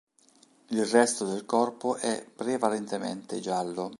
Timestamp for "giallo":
3.39-3.89